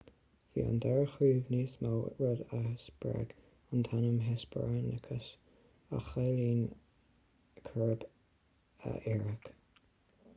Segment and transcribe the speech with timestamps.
[0.53, 1.89] bhí an dara chrúb níos mó
[2.21, 3.35] rud a spreag
[3.75, 5.27] an t-ainm hesperonychus
[5.99, 6.65] a chiallaíonn
[7.69, 8.07] crúb
[8.93, 9.53] iartharach